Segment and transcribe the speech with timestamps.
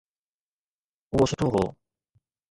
[1.11, 1.65] اهو سٺو هو.